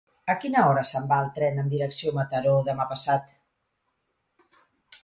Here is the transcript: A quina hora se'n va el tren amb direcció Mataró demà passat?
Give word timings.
A 0.33 0.35
quina 0.43 0.61
hora 0.69 0.83
se'n 0.91 1.05
va 1.11 1.19
el 1.25 1.29
tren 1.35 1.61
amb 1.65 1.75
direcció 1.75 2.15
Mataró 2.17 2.57
demà 2.71 2.89
passat? 2.95 4.59